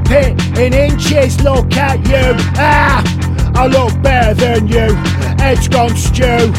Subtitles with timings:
[0.00, 1.40] to pit in inches.
[1.42, 2.34] Look at you.
[2.56, 3.02] Ah,
[3.54, 4.88] I look better than you.
[5.42, 6.52] Edge gone stew.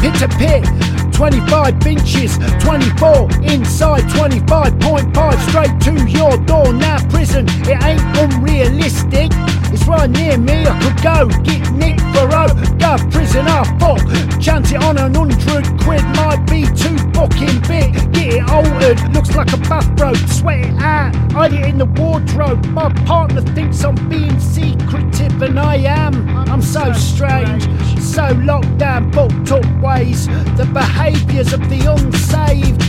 [0.00, 0.64] Pit to pit.
[1.12, 6.72] 25 inches, 24 inside, 25.5 straight to your door.
[6.72, 9.30] Now prison, it ain't unrealistic.
[9.72, 12.61] It's right near me, I could go get Nick for.
[12.84, 14.40] A prison I fuck.
[14.40, 17.94] Chant it on an hundred quid, might be too fucking big.
[18.12, 20.16] Get it altered, looks like a bathrobe.
[20.28, 22.66] Sweat it out, hide it in the wardrobe.
[22.66, 26.28] My partner thinks I'm being secretive, and I am.
[26.50, 27.62] I'm so strange,
[28.00, 30.26] so locked down, booked up ways.
[30.56, 32.82] The behaviours of the unsaved.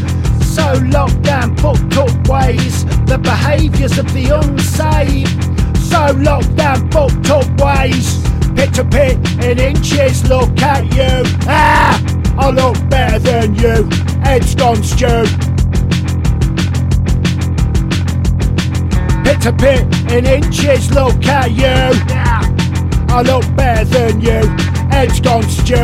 [0.43, 2.83] So locked down, booked up ways.
[3.05, 5.43] The behaviours of the unsaved.
[5.77, 8.22] So locked down, booked up ways.
[8.71, 11.21] To pit in inches, look at you.
[11.45, 12.01] Ah!
[12.39, 13.87] I look better than you.
[14.23, 15.25] Head's gone stew.
[19.23, 21.65] Pit to pit in inches, look at you.
[22.09, 22.49] Ah!
[23.09, 24.41] I look better than you.
[24.89, 25.75] Head's gone stew.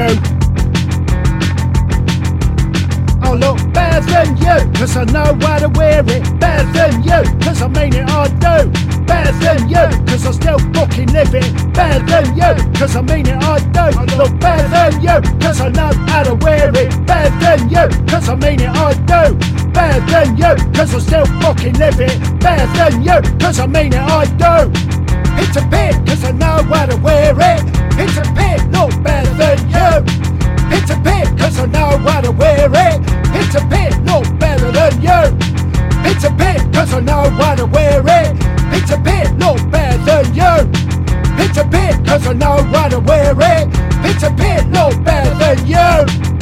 [3.22, 6.39] I look better than you, cause I know how to wear it.
[6.39, 8.98] Better than you, cause I mean it, I do.
[9.10, 11.50] Better than you, cause I still fucking live it.
[11.74, 13.86] Better than you, cause I mean it, I do.
[14.22, 16.91] Look better than you, cause I know how to wear it.
[17.08, 19.34] Better than you, cause I mean it, I do.
[19.74, 22.15] Better than you, cause I still fucking live it.
[22.39, 24.69] Better than you, cause I mean it, I do.
[25.41, 27.62] It's a bit, cause I know how to wear it.
[27.98, 29.89] It's a bit, look better than you.
[30.78, 33.02] It's a bit, cause I know how to wear it.
[33.34, 35.68] It's a bit, look better than you.
[36.05, 38.38] It's a bit, cause I know how to wear it.
[38.73, 40.55] It's a bit, no better than you.
[41.43, 43.67] It's a bit, cause I know how to wear it.
[44.05, 46.38] It's a bit, no better than you.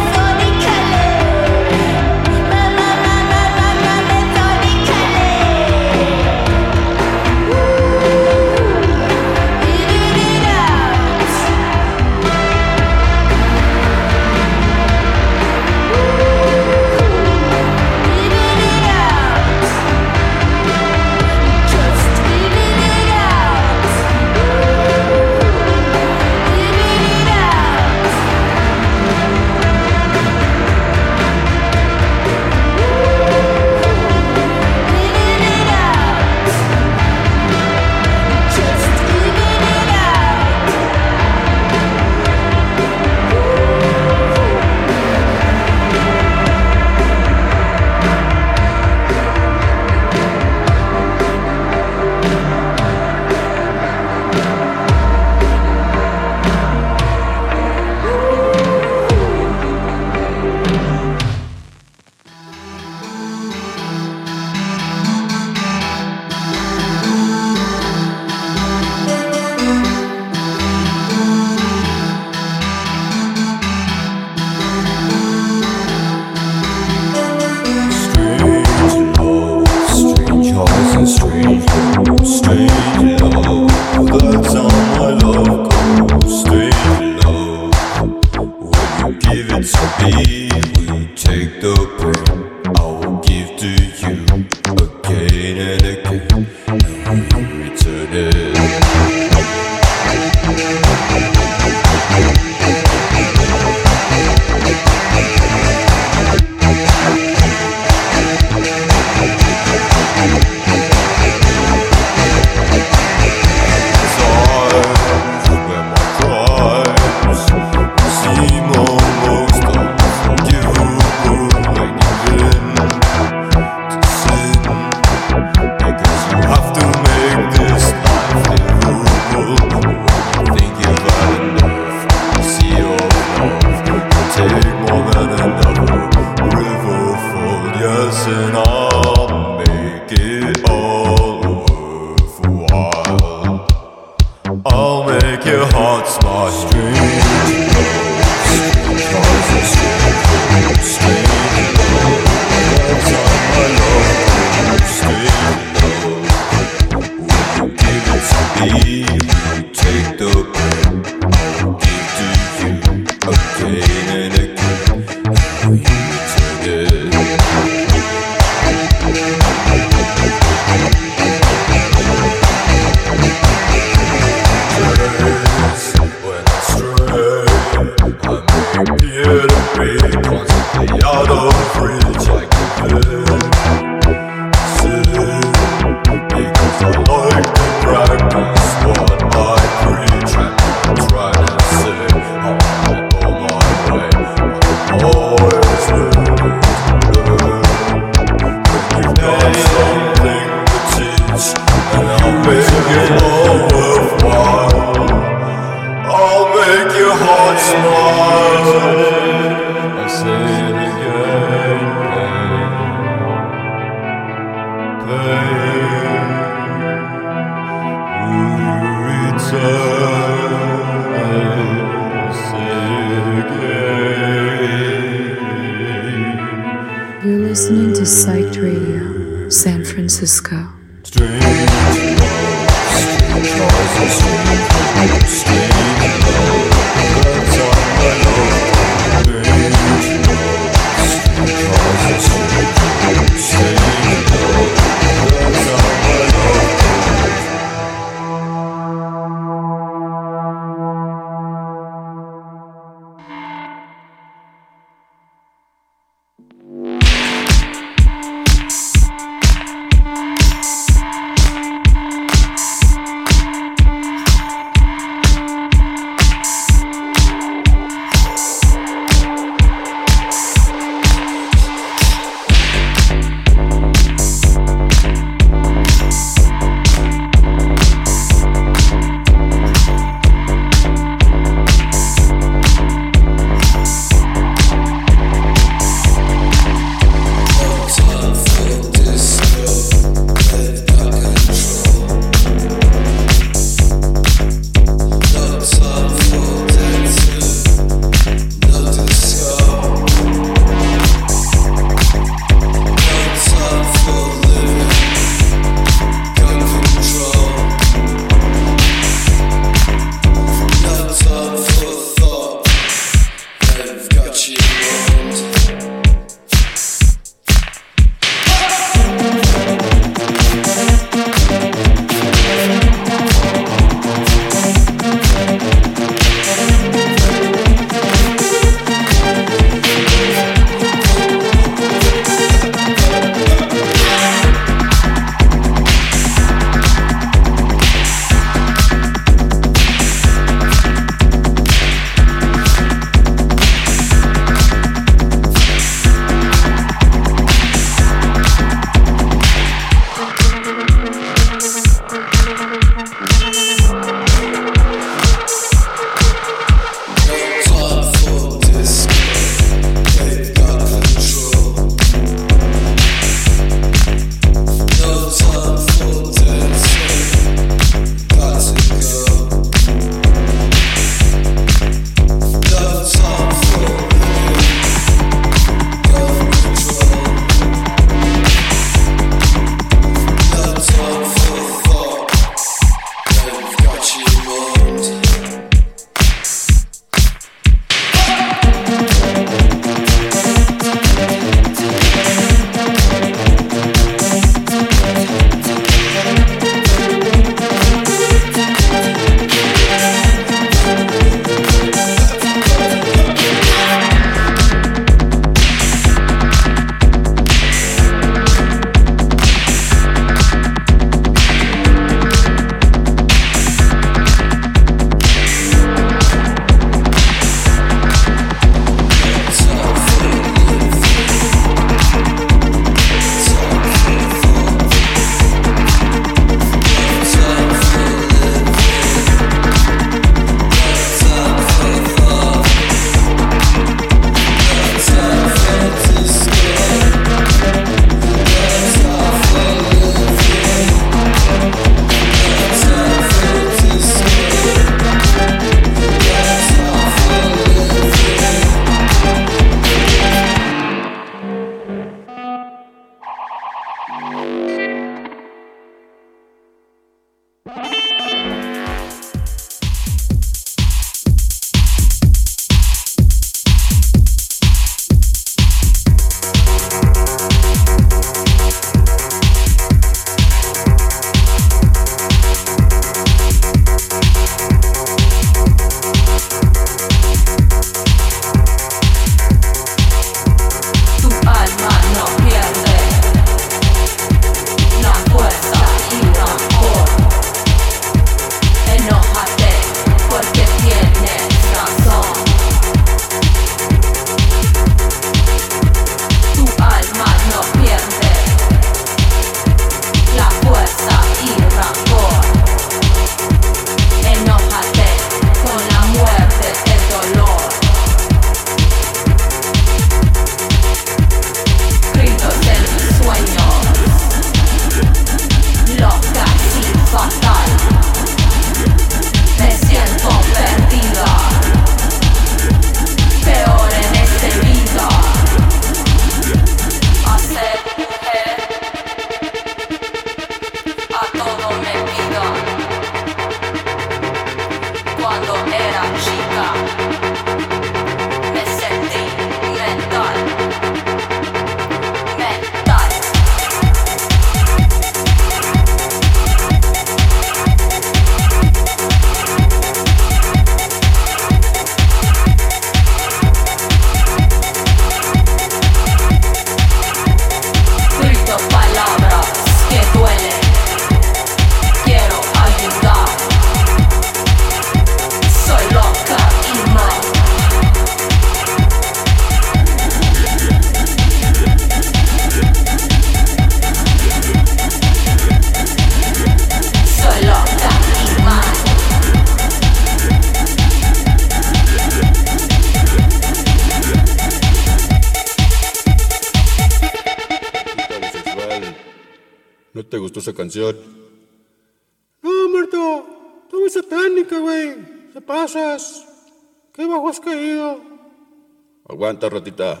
[599.12, 600.00] Aguanta, ratita.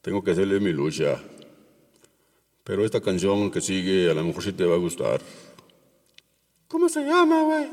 [0.00, 1.20] Tengo que hacerle mi lucha.
[2.62, 5.20] Pero esta canción que sigue a lo mejor sí te va a gustar.
[6.68, 7.66] ¿Cómo se llama, güey?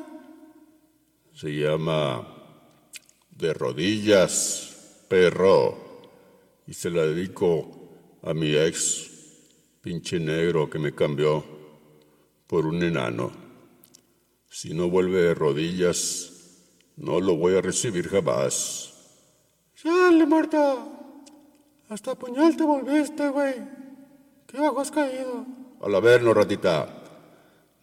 [1.32, 2.28] Se llama
[3.30, 5.78] De rodillas, perro.
[6.66, 9.12] Y se la dedico a mi ex
[9.80, 11.46] pinche negro que me cambió
[12.48, 13.32] por un enano.
[14.50, 16.32] Si no vuelve de rodillas,
[16.96, 18.85] no lo voy a recibir jamás.
[19.86, 20.84] Chale, Marta.
[21.90, 23.54] Hasta puñal te volviste, güey.
[24.48, 25.46] ¿Qué bajo has caído?
[25.80, 26.90] Al verlo, ratita.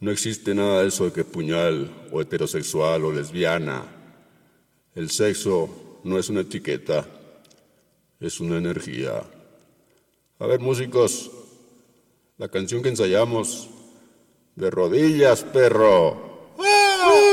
[0.01, 3.85] No existe nada de eso de que puñal o heterosexual o lesbiana.
[4.97, 7.07] El sexo no es una etiqueta,
[8.19, 9.23] es una energía.
[10.41, 11.31] A ver, músicos,
[12.37, 13.71] la canción que ensayamos.
[14.57, 16.51] De rodillas, perro.
[16.59, 17.32] Vas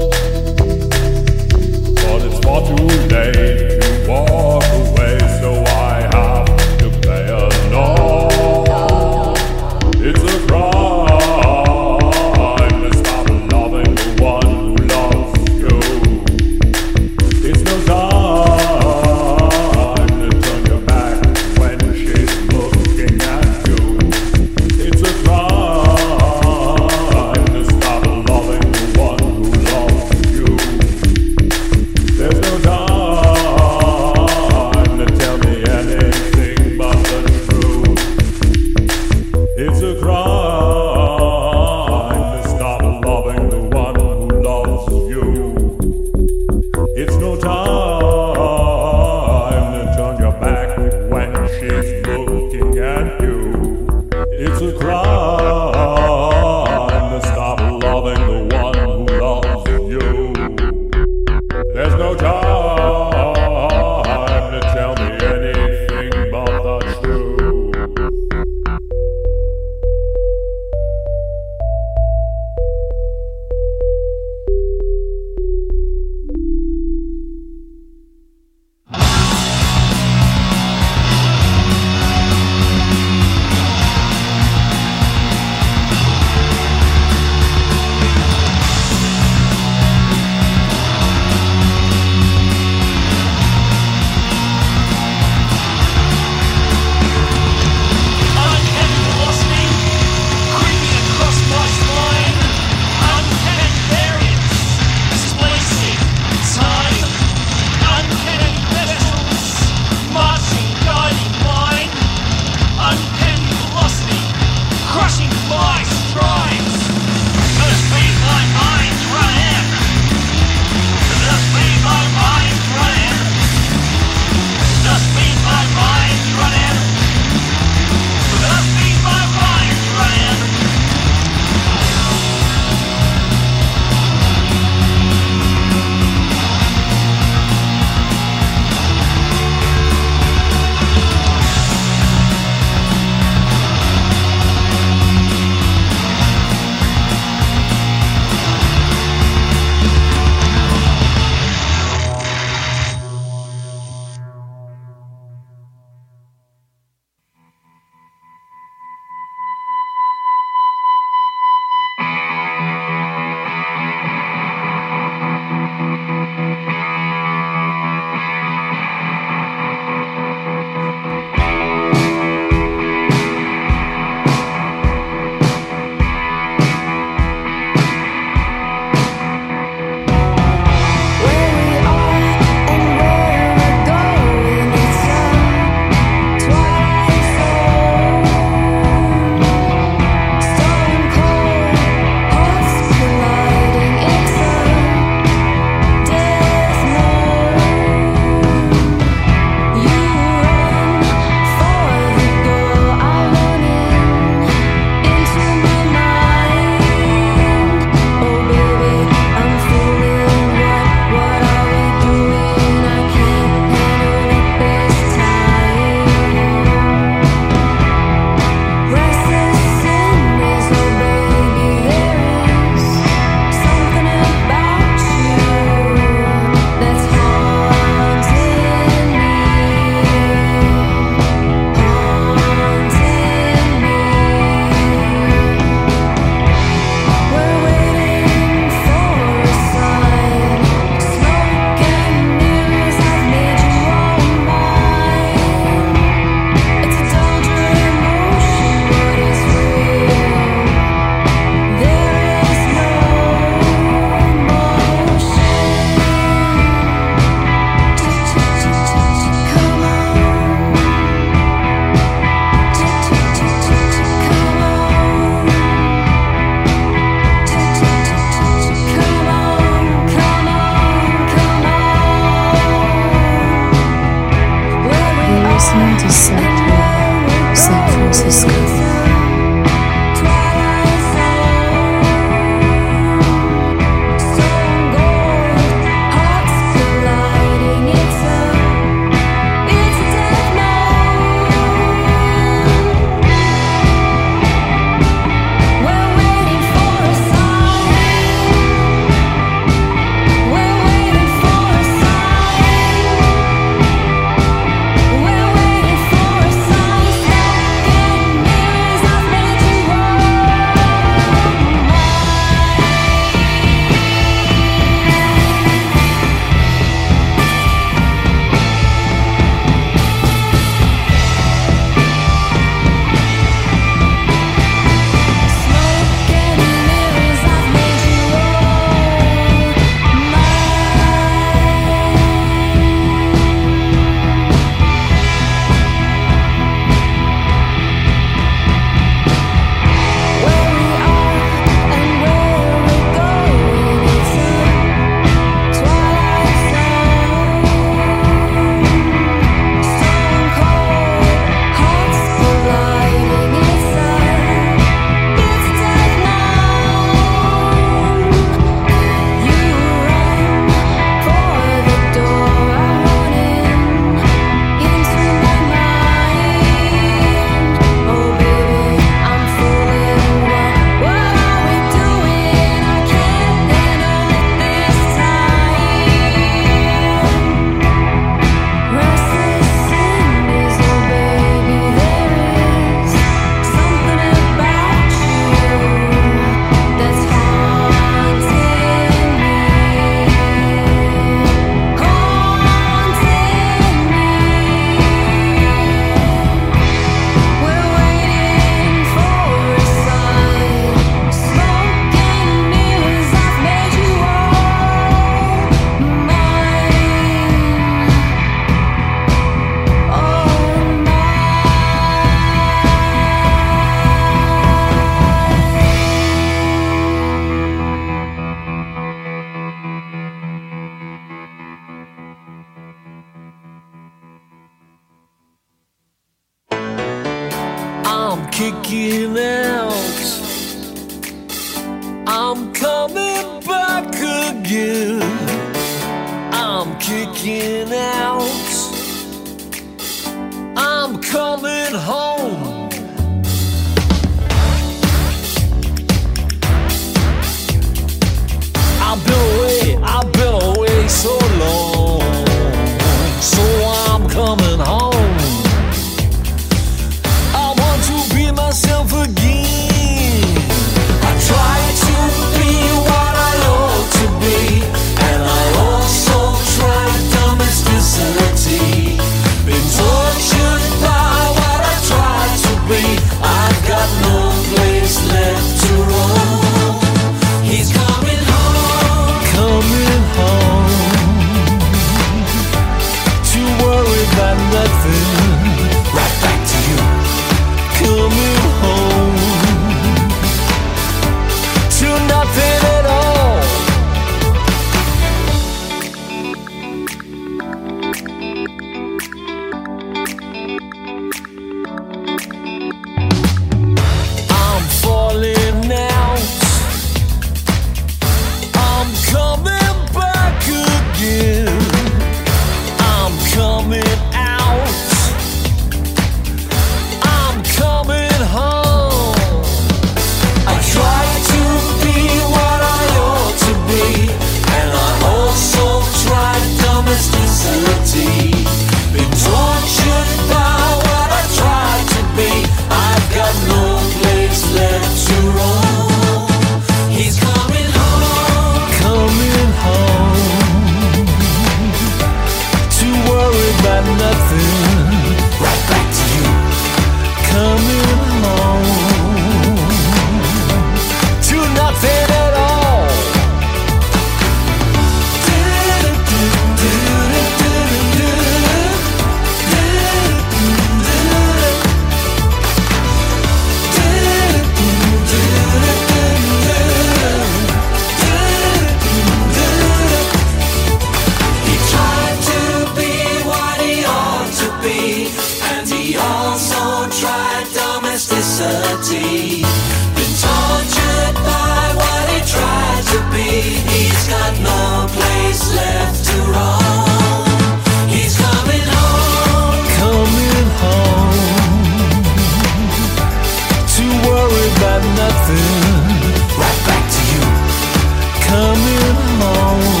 [598.51, 600.00] thơm mưa màu.